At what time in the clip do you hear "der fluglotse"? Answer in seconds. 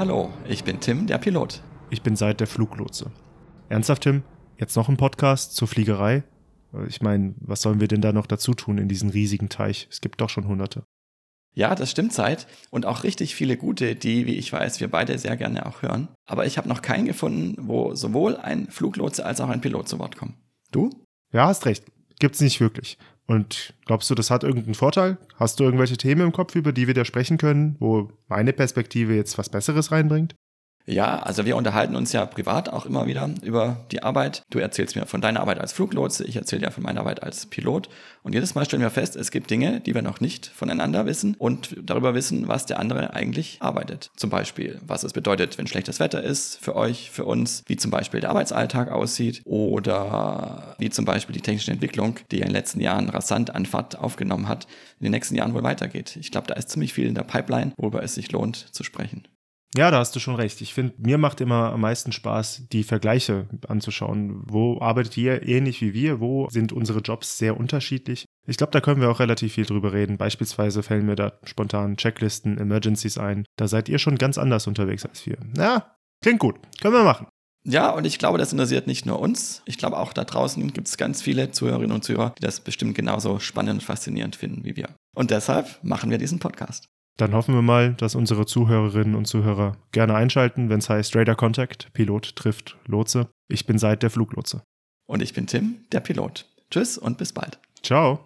2.40-3.10, 94.02-94.62